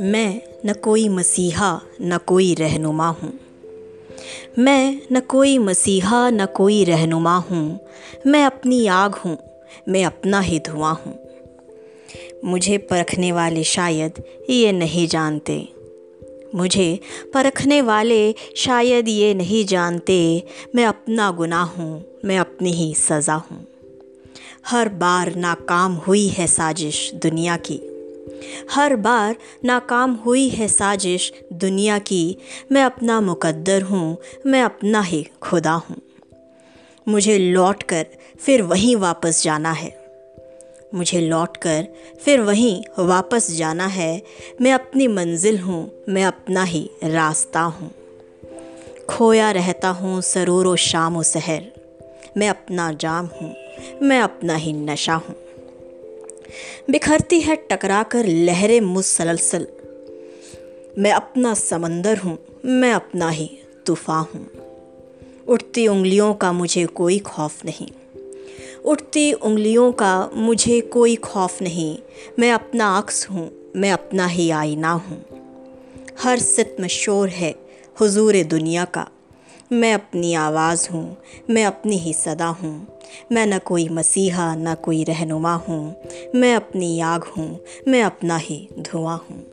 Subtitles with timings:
[0.00, 3.40] मैं न कोई मसीहा, न कोई रहनुमा हूँ।
[4.58, 7.80] मैं न कोई मसीहा, न कोई रहनुमा हूँ।
[8.26, 9.38] मैं अपनी आग हूँ,
[9.88, 11.18] मैं अपना ही धुआँ हूँ।
[12.44, 15.68] मुझे परखने वाले शायद ये नहीं जानते।
[16.54, 17.00] मुझे
[17.34, 20.42] परखने वाले शायद ये नहीं जानते।
[20.74, 23.66] मैं अपना गुनाह हूँ, मैं अपनी ही सज़ा हूँ।
[24.66, 27.80] हर बार नाकाम हुई है साजिश दुनिया की।
[28.72, 32.36] हर बार नाकाम हुई है साजिश दुनिया की।
[32.72, 34.16] मैं अपना मुकद्दर हूँ,
[34.46, 35.96] मैं अपना ही खुदा हूँ।
[37.08, 38.06] मुझे लौट कर
[38.40, 40.00] फिर वहीं वापस जाना है।
[40.94, 41.88] मुझे लौट कर
[42.24, 44.22] फिर वहीं वापस जाना है।
[44.60, 47.90] मैं अपनी मंजिल हूँ, मैं अपना ही रास्ता हूँ।
[49.10, 51.72] खोया रहता हूँ सरूर व शाम व सहर।
[52.36, 53.54] मैं अपना जाम हूँ
[54.02, 55.36] मैं अपना ही नशा हूँ।
[56.90, 59.66] बिखरती है टकरा कर लहरें मुसलसल।
[60.98, 64.46] मैं अपना समंदर हूँ, मैं अपना ही तूफ़ान हूँ।
[65.48, 67.88] उठती उंगलियों का मुझे कोई खौफ नहीं।
[68.84, 71.98] उठती उंगलियों का मुझे कोई खौफ नहीं।
[72.38, 75.24] मैं अपना अक्स हूँ, मैं अपना ही आईना हूँ।
[76.18, 77.54] हर सितम शोर है
[78.00, 79.08] हुजूर दुनिया का।
[79.72, 81.16] मैं अपनी आवाज़ हूँ,
[81.50, 83.00] मैं अपनी ही सदा हूँ।
[83.32, 85.96] मैं न कोई मसीहा, न कोई रहनुमा हूँ।
[86.34, 89.49] मैं अपनी आग हूँ, मैं अपना ही धुआँ हूँ।